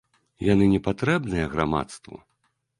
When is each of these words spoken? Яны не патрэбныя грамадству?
Яны 0.45 0.69
не 0.71 0.79
патрэбныя 0.87 1.53
грамадству? 1.55 2.15